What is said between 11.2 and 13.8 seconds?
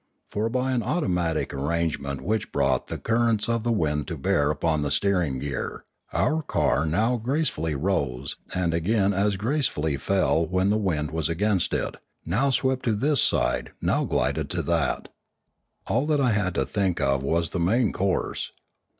against it, now swept to this side,